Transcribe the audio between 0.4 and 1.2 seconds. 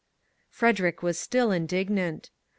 Frederick was